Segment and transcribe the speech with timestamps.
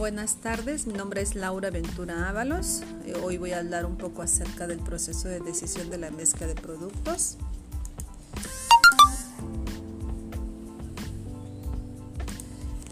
[0.00, 2.80] Buenas tardes, mi nombre es Laura Ventura Ábalos.
[3.04, 6.46] Eh, hoy voy a hablar un poco acerca del proceso de decisión de la mezcla
[6.46, 7.36] de productos.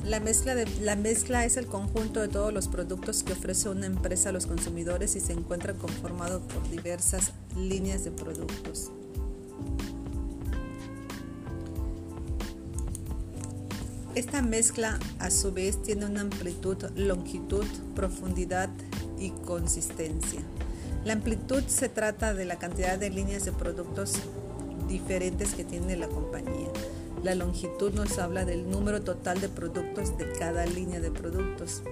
[0.05, 3.87] La mezcla, de, la mezcla es el conjunto de todos los productos que ofrece una
[3.87, 8.91] empresa a los consumidores y se encuentra conformado por diversas líneas de productos.
[14.19, 17.65] Esta mezcla a su vez tiene una amplitud, longitud,
[17.95, 18.69] profundidad
[19.17, 20.41] y consistencia.
[21.05, 24.15] La amplitud se trata de la cantidad de líneas de productos
[24.89, 26.67] diferentes que tiene la compañía.
[27.23, 31.85] La longitud nos habla del número total de productos de cada línea de productos.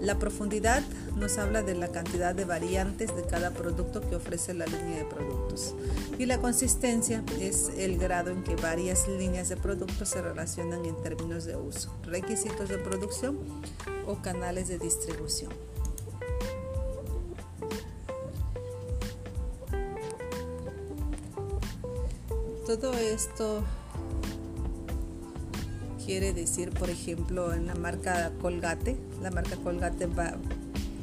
[0.00, 0.82] La profundidad
[1.16, 5.04] nos habla de la cantidad de variantes de cada producto que ofrece la línea de
[5.04, 5.74] productos.
[6.18, 11.00] Y la consistencia es el grado en que varias líneas de productos se relacionan en
[11.02, 13.38] términos de uso, requisitos de producción
[14.06, 15.52] o canales de distribución.
[22.66, 23.62] Todo esto
[26.06, 30.36] quiere decir, por ejemplo, en la marca Colgate, la marca Colgate va,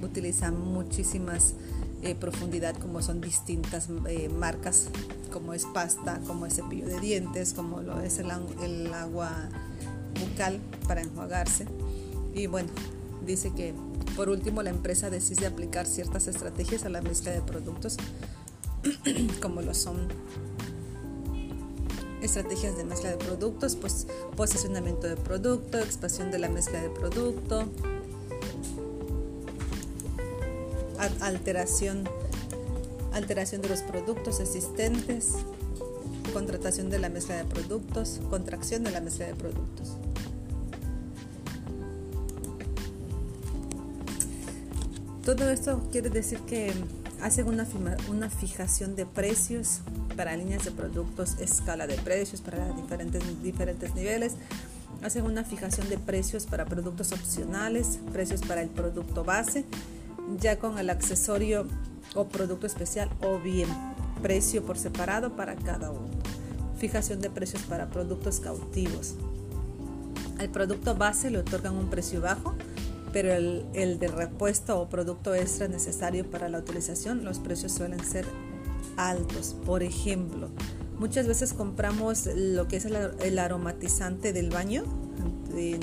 [0.02, 1.56] utiliza muchísimas
[2.02, 4.88] eh, profundidad como son distintas eh, marcas,
[5.32, 8.32] como es pasta, como es cepillo de dientes, como lo es el,
[8.64, 9.50] el agua
[10.22, 11.66] bucal para enjuagarse.
[12.34, 12.70] Y bueno,
[13.26, 13.74] dice que
[14.16, 17.98] por último la empresa decide aplicar ciertas estrategias a la mezcla de productos,
[19.42, 20.08] como lo son
[22.26, 27.66] estrategias de mezcla de productos, pues posicionamiento de producto, expansión de la mezcla de producto,
[31.20, 32.08] alteración,
[33.14, 35.34] alteración de los productos existentes,
[36.34, 39.98] contratación de la mezcla de productos, contracción de la mezcla de productos.
[45.24, 46.74] Todo esto quiere decir que
[47.24, 47.66] hacen una,
[48.10, 49.80] una fijación de precios
[50.18, 54.34] para líneas de productos, escala de precios para diferentes, diferentes niveles,
[55.02, 59.64] hacen una fijación de precios para productos opcionales, precios para el producto base,
[60.40, 61.66] ya con el accesorio
[62.14, 63.70] o producto especial o bien
[64.22, 66.10] precio por separado para cada uno.
[66.78, 69.16] Fijación de precios para productos cautivos.
[70.40, 72.54] Al producto base le otorgan un precio bajo
[73.14, 78.04] pero el, el de repuesto o producto extra necesario para la utilización, los precios suelen
[78.04, 78.26] ser
[78.98, 79.56] altos.
[79.66, 80.50] Por ejemplo,
[81.00, 84.84] muchas veces compramos lo que es el, aromatizante del baño,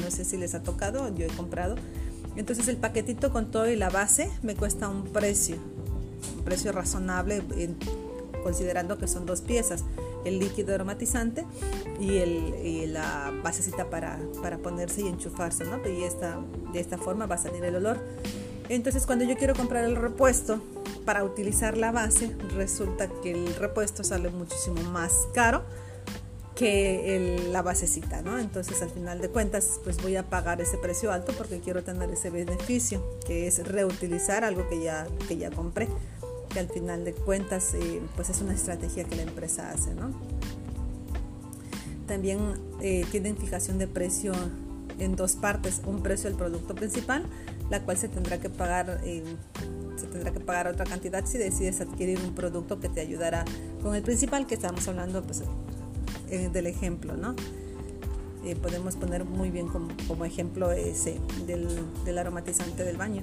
[0.02, 1.76] no sé si les ha tocado, yo he comprado.
[2.36, 5.56] Entonces el paquetito con todo y la base me cuesta un precio,
[6.36, 7.42] un precio razonable
[8.42, 9.84] considerando que son dos piezas
[10.24, 11.44] el líquido aromatizante
[11.98, 15.76] y, el, la basecita para, para, ponerse y enchufarse, ¿no?
[15.88, 16.38] Y esta,
[16.72, 17.98] de esta forma va a salir el olor.
[18.68, 20.60] Entonces cuando yo quiero comprar el repuesto
[21.04, 25.64] para utilizar la base, resulta que el repuesto sale muchísimo más caro
[26.54, 28.38] que la basecita, ¿no?
[28.38, 32.10] Entonces al final de cuentas pues voy a pagar ese precio alto porque quiero tener
[32.10, 35.88] ese beneficio que es reutilizar algo que ya, que ya compré
[36.50, 39.94] que al final de cuentas eh, pues es una estrategia que la empresa hace.
[39.94, 40.10] ¿no?
[42.06, 42.40] También
[42.80, 44.32] eh, tienen fijación de precio
[44.98, 47.24] en dos partes, un precio del producto principal,
[47.70, 49.24] la cual se tendrá que pagar eh,
[49.96, 53.44] se tendrá que pagar otra cantidad si decides adquirir un producto que te ayudará
[53.82, 55.42] con el principal que estamos hablando pues,
[56.30, 57.36] del ejemplo, ¿no?
[58.62, 63.22] podemos poner muy bien como, ejemplo ese del aromatizante del baño.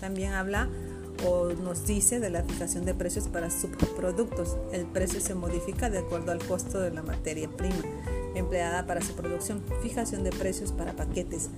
[0.00, 0.68] También habla
[1.26, 4.56] o nos dice de la fijación de precios para subproductos.
[4.72, 7.82] El precio se modifica de acuerdo al costo de la materia prima
[8.34, 9.62] empleada para su producción.
[9.82, 11.50] Fijación de precios para paquetes.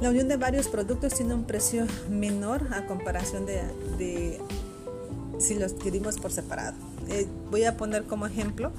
[0.00, 4.40] La unión de varios productos tiene un precio menor a comparación de,
[5.38, 6.76] si los adquirimos por separado.
[7.08, 8.72] Eh, voy a poner como ejemplo,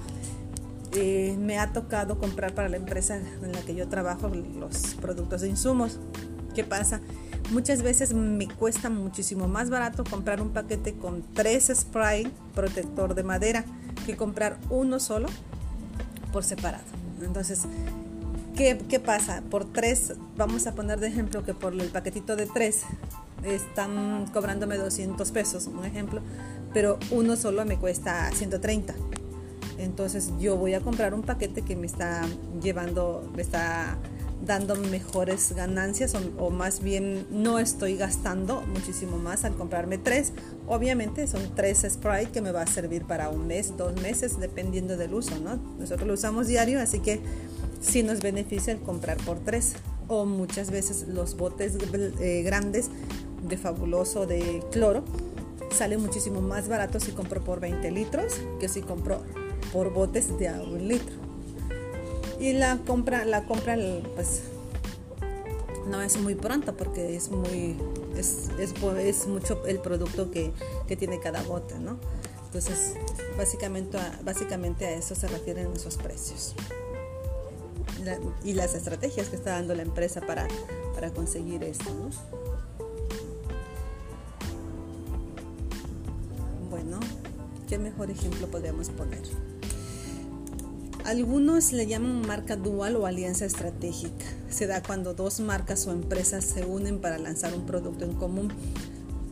[0.94, 5.42] eh, me ha tocado comprar para la empresa en la que yo trabajo los productos
[5.42, 6.00] de insumos.
[6.54, 7.02] ¿Qué pasa?
[7.52, 13.24] Muchas veces me cuesta muchísimo más barato comprar un paquete con tres spray protector de
[13.24, 13.66] madera
[14.06, 15.28] que comprar uno solo
[16.34, 16.84] por separado.
[17.22, 17.62] Entonces,
[18.56, 19.44] ¿qué, ¿qué, pasa?
[19.50, 22.82] Por tres, vamos a poner de ejemplo que por el paquetito de tres
[23.44, 26.22] están cobrándome 200 pesos, un ejemplo,
[26.74, 28.96] pero uno solo me cuesta 130.
[29.78, 32.22] Entonces yo voy a comprar un paquete que me está
[32.62, 33.98] llevando, me está
[34.44, 40.34] dando mejores ganancias o, más bien no estoy gastando muchísimo más al comprarme tres.
[40.68, 44.98] Obviamente son tres spray que me va a servir para un mes, dos meses, dependiendo
[44.98, 45.58] del uso, ¿no?
[45.80, 47.22] Nosotros lo usamos diario, así que
[47.82, 49.74] sí nos beneficia el comprar por tres.
[50.08, 51.78] o muchas veces los botes
[52.20, 52.92] eh, grandes
[53.48, 55.04] de fabuloso de cloro
[55.72, 59.24] salen muchísimo más baratos si compro por 20 litros que si compro
[59.74, 61.25] por botes de un litro.
[62.40, 63.78] Y la compra, la compra
[64.16, 64.42] pues
[65.88, 67.78] no es muy pronto porque es muy
[68.18, 70.52] es, es, mucho el producto que,
[70.88, 71.98] que, tiene cada bote, ¿no?
[72.46, 72.94] Entonces,
[73.38, 76.56] básicamente, básicamente a eso se refieren esos precios.
[78.44, 80.48] y las estrategias que está dando la empresa para,
[80.94, 82.10] para conseguir esto, ¿no?
[86.70, 87.00] Bueno,
[87.68, 89.24] ¿qué mejor ejemplo podríamos poner?
[91.06, 94.26] Algunos le llaman marca dual o alianza estratégica.
[94.50, 98.52] Se da cuando dos marcas o empresas se unen para lanzar un producto en común.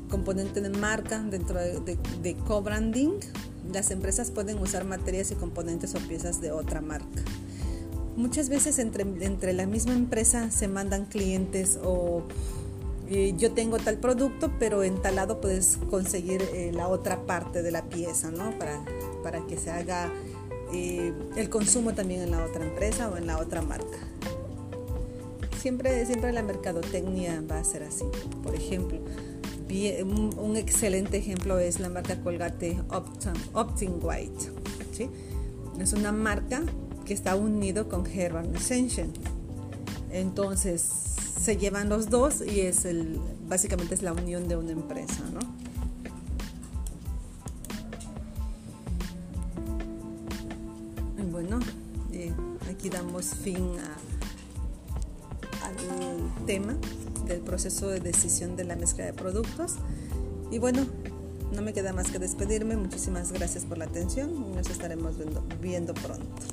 [0.08, 3.14] Componente de marca dentro de, co-branding.
[3.74, 7.24] Las empresas pueden usar materias y componentes o piezas de otra marca.
[8.16, 12.22] Muchas veces entre, entre la misma empresa se mandan clientes o
[13.10, 17.64] eh, yo tengo tal producto, pero en tal lado puedes conseguir eh, la otra parte
[17.64, 18.58] de la pieza, ¿no?
[18.60, 18.86] Para,
[19.24, 20.12] para que se haga
[20.74, 23.98] eh, el consumo también en la otra empresa o en la otra marca.
[25.60, 28.04] Siempre, siempre la mercadotecnia va a ser así.
[28.44, 29.00] Por ejemplo,
[30.38, 32.80] un, excelente ejemplo es la marca Colgate
[33.54, 34.52] Optin, White.
[35.80, 36.62] Es una marca
[37.06, 39.10] que está unido con Herbal Essential.
[40.12, 40.84] Entonces
[41.42, 45.40] se llevan los dos y es el, básicamente es la unión de una empresa, ¿no?
[52.70, 53.72] Aquí damos fin
[55.64, 56.76] al tema
[57.26, 59.76] del proceso de decisión de la mezcla de productos.
[60.52, 60.86] Y bueno,
[61.54, 62.76] no me queda más que despedirme.
[62.76, 65.16] Muchísimas gracias por la atención nos estaremos
[65.62, 66.53] viendo pronto.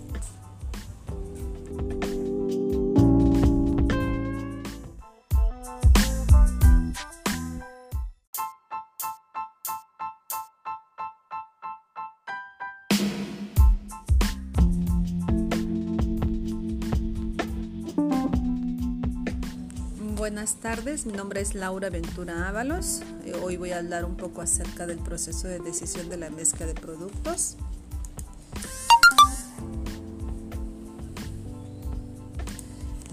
[20.20, 23.00] Buenas tardes, mi nombre es Laura Ventura Ábalos.
[23.24, 26.66] Eh, hoy voy a hablar un poco acerca del proceso de decisión de la mezcla
[26.66, 27.56] de productos.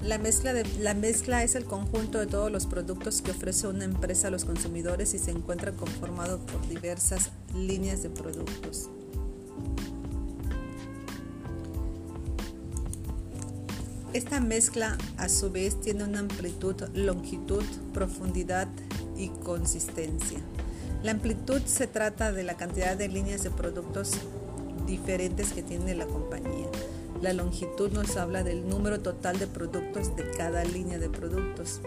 [0.03, 3.85] La mezcla, de, la mezcla es el conjunto de todos los productos que ofrece una
[3.85, 8.89] empresa a los consumidores y se encuentra conformado por diversas líneas de productos.
[14.17, 18.67] Esta mezcla a su vez tiene una amplitud, longitud, profundidad
[19.15, 20.39] y consistencia.
[21.03, 24.13] La amplitud se trata de la cantidad de líneas de productos
[24.87, 26.65] diferentes que tiene la compañía.
[27.21, 31.81] La longitud nos habla del número total de productos de cada línea de productos.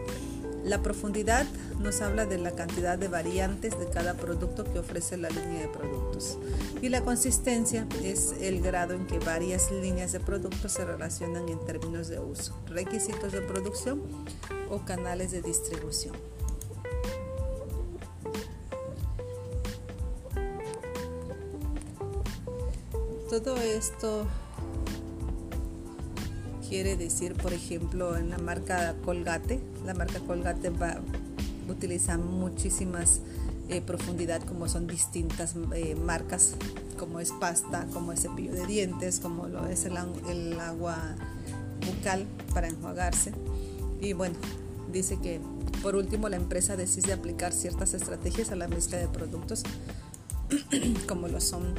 [0.64, 1.46] La profundidad
[1.78, 5.68] nos habla de la cantidad de variantes de cada producto que ofrece la línea de
[5.68, 6.38] productos.
[6.82, 11.58] Y la consistencia es el grado en que varias líneas de productos se relacionan en
[11.64, 14.02] términos de uso, requisitos de producción
[14.68, 16.14] o canales de distribución.
[23.30, 24.26] Todo esto
[26.70, 31.00] quiere decir, por ejemplo, en la marca Colgate, la marca Colgate va,
[31.68, 33.22] utiliza muchísimas
[33.68, 36.54] eh, profundidad como son distintas eh, marcas,
[36.96, 39.98] como es pasta, como es cepillo de dientes, como lo es el,
[40.28, 40.96] el agua
[41.84, 42.24] bucal
[42.54, 43.32] para enjuagarse.
[44.00, 44.36] Y bueno,
[44.92, 45.40] dice que
[45.82, 49.64] por último la empresa decide aplicar ciertas estrategias a la mezcla de productos,
[51.08, 51.74] como lo son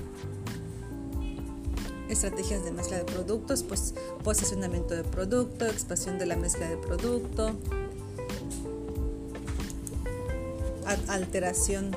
[2.11, 7.55] estrategias de mezcla de productos, pues posicionamiento de producto, expansión de la mezcla de producto,
[11.07, 11.95] alteración,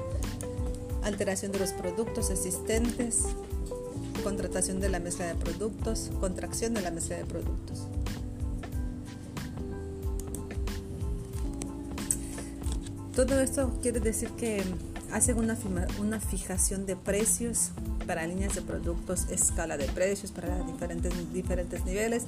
[1.03, 3.23] alteración de los productos existentes,
[4.23, 7.83] contratación de la mezcla de productos, contracción de la mezcla de productos.
[13.15, 14.63] Todo esto quiere decir que
[15.15, 15.57] hacen una,
[16.01, 17.71] una fijación de precios
[18.05, 22.25] para líneas de productos, escala de precios para diferentes, diferentes niveles.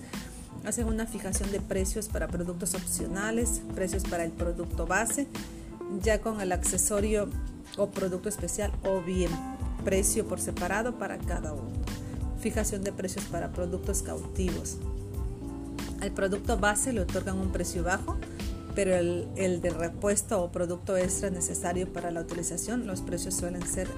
[0.65, 5.27] Hacen una fijación de precios para productos opcionales, precios para el producto base,
[6.01, 7.29] ya con el accesorio
[7.77, 9.31] o producto especial o bien
[9.85, 11.73] precio por separado para cada uno.
[12.41, 14.77] Fijación de precios para productos cautivos.
[16.01, 18.17] Al producto base le otorgan un precio bajo,
[18.77, 23.67] pero el, el de repuesto o producto extra necesario para la utilización, los precios suelen
[23.67, 23.89] ser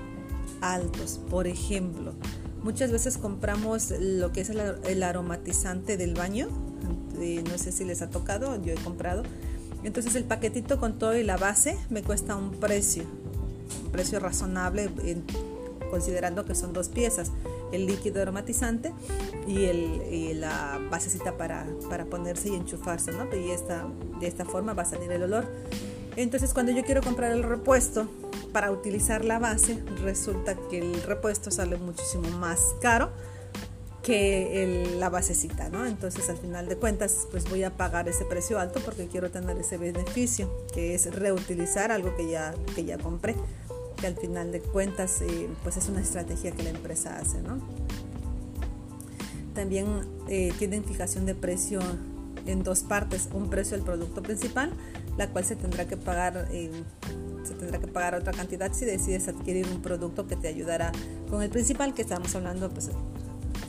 [0.63, 1.21] altos.
[1.29, 2.15] Por ejemplo,
[2.63, 6.49] Muchas veces compramos lo que es el, aromatizante del baño,
[7.51, 9.23] no sé si les ha tocado, yo he comprado.
[9.85, 13.05] Entonces el paquetito con todo y la base me cuesta un precio,
[13.85, 14.91] un precio razonable
[15.91, 17.31] considerando que son dos piezas,
[17.73, 18.93] el líquido aromatizante
[19.47, 23.25] y, el, la basecita para, para, ponerse y enchufarse, ¿no?
[23.37, 23.87] Y esta,
[24.21, 25.47] de esta forma va a salir el olor.
[26.17, 28.09] Entonces cuando yo quiero comprar el repuesto
[28.53, 33.11] para utilizar la base, resulta que el repuesto sale muchísimo más caro
[34.03, 35.85] que la basecita, ¿no?
[35.85, 39.59] Entonces al final de cuentas pues voy a pagar ese precio alto porque quiero tener
[39.59, 43.35] ese beneficio, que es reutilizar algo que ya, que ya compré,
[44.01, 47.59] que al final de cuentas eh, pues es una estrategia que la empresa hace, ¿no?
[49.55, 49.87] También
[50.29, 51.81] eh, tienen fijación de precio
[52.47, 54.73] en dos partes, un precio del producto principal,
[55.17, 56.71] la cual se tendrá que pagar eh,
[57.49, 60.93] se tendrá que pagar otra cantidad si decides adquirir un producto que te ayudará
[61.31, 62.91] con el principal que estamos hablando pues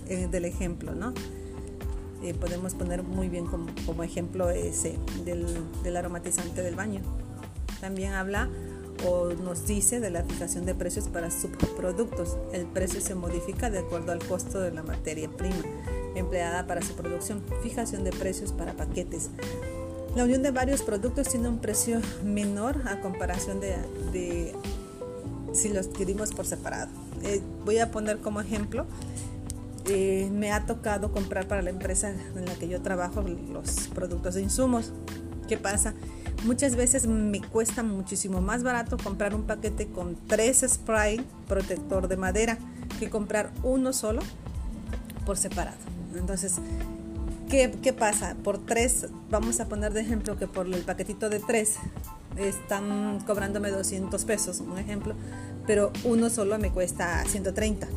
[0.08, 1.14] eh, del ejemplo, ¿no?
[2.22, 5.46] Eh, podemos poner muy bien como, como ejemplo ese del,
[5.84, 7.02] del, aromatizante del baño.
[7.80, 8.50] También habla
[9.06, 12.38] o nos dice de la fijación de precios para subproductos.
[12.52, 15.64] El precio se modifica de acuerdo al costo de la materia prima
[16.16, 17.44] empleada para su producción.
[17.64, 19.30] Fijación de precios para paquetes.
[20.16, 24.54] La unión de varios productos tiene un precio menor a comparación de,
[25.54, 26.90] si los adquirimos por separado.
[27.24, 28.86] Eh, voy a poner como ejemplo
[29.92, 34.36] eh, me ha tocado comprar para la empresa en la que yo trabajo los productos
[34.36, 34.92] de insumos.
[35.48, 35.96] ¿Qué pasa?
[36.46, 42.16] Muchas veces me cuesta muchísimo más barato comprar un paquete con tres spray protector de
[42.16, 42.58] madera
[42.98, 44.22] que comprar uno solo
[45.26, 45.78] por separado.
[46.18, 46.56] Entonces,
[47.50, 48.36] ¿qué, ¿qué, pasa?
[48.42, 51.76] Por tres, vamos a poner de ejemplo que por el paquetito de tres
[52.38, 55.16] están cobrándome 200 pesos, un ejemplo,
[55.68, 57.88] pero uno solo me cuesta 130.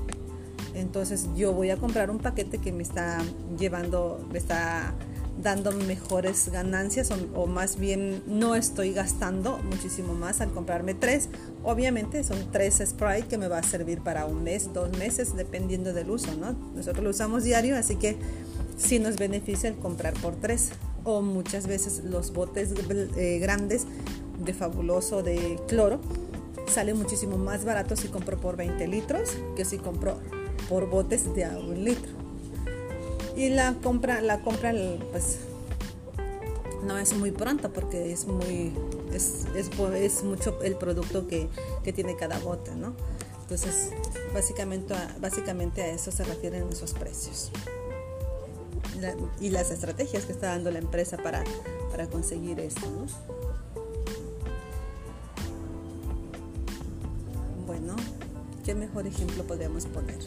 [0.75, 3.19] Entonces yo voy a comprar un paquete que me está
[3.59, 4.95] llevando, me está
[5.41, 11.29] dando mejores ganancias o, más bien no estoy gastando muchísimo más al comprarme tres.
[11.65, 15.93] Obviamente son tres spray que me va a servir para un mes, dos meses, dependiendo
[15.93, 16.53] del uso, ¿no?
[16.75, 18.17] Nosotros lo usamos diario, así que
[18.77, 20.71] sí nos beneficia el comprar por tres.
[21.05, 22.73] O muchas veces los botes
[23.17, 23.87] eh, grandes
[24.45, 26.01] de fabuloso de cloro
[26.69, 30.19] salen muchísimo más baratos si compro por 20 litros que si compro
[30.69, 32.22] por botes de un litro.
[33.37, 34.73] Y la compra, la compra
[35.11, 35.39] pues
[36.83, 38.73] no es muy pronto porque es muy
[39.13, 41.49] es, es, mucho el producto que,
[41.85, 42.95] que, tiene cada bote, ¿no?
[43.43, 43.91] Entonces,
[44.33, 47.51] básicamente, básicamente a eso se refieren esos precios.
[49.41, 51.45] y las estrategias que está dando la empresa para,
[51.91, 53.07] para conseguir esto, ¿no?
[57.67, 57.97] Bueno,
[58.65, 60.19] ¿qué mejor ejemplo podríamos poner?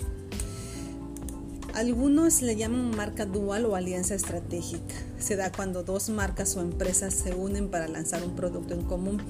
[1.76, 4.96] Algunos le llaman marca dual o alianza estratégica.
[5.20, 9.22] Se da cuando dos marcas o empresas se unen para lanzar un producto en común.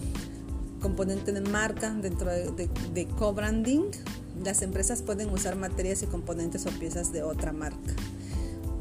[0.79, 3.89] Componente de marca dentro de, co-branding.
[4.43, 7.95] Las empresas pueden usar materias y componentes o piezas de otra marca.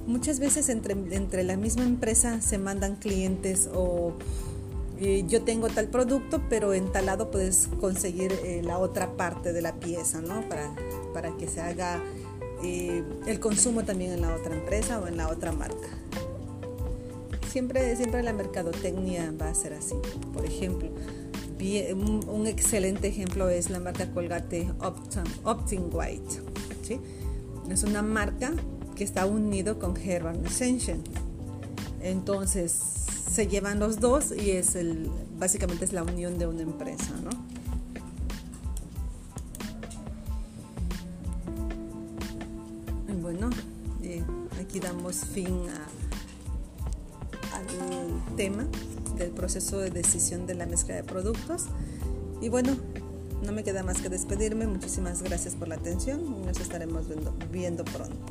[0.07, 4.13] Muchas veces entre, entre la misma empresa se mandan clientes o
[5.01, 9.55] eh, yo tengo tal producto, pero en tal lado puedes conseguir eh, la otra parte
[9.55, 10.47] de la pieza, ¿no?
[10.51, 10.75] Para,
[11.15, 12.03] para que se haga
[12.65, 15.89] eh, el consumo también en la otra empresa o en la otra marca.
[17.51, 19.95] Siempre, siempre la mercadotecnia va a ser así.
[20.33, 20.91] Por ejemplo,
[22.27, 24.71] un, excelente ejemplo es la marca Colgate
[25.45, 26.43] Optin, White.
[27.71, 28.53] Es una marca
[28.95, 30.99] que está unido con Herbal Essential.
[32.03, 32.73] Entonces
[33.31, 37.31] se llevan los dos y es el, básicamente es la unión de una empresa, ¿no?
[44.75, 45.69] Aquí damos fin
[47.53, 48.67] al tema
[49.17, 51.67] del proceso de decisión de la mezcla de productos.
[52.41, 52.77] Y bueno,
[53.45, 54.67] no me queda más que despedirme.
[54.67, 57.05] Muchísimas gracias por la atención y nos estaremos
[57.53, 58.24] viendo pronto.